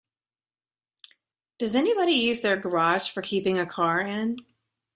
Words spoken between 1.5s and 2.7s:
Does anybody use their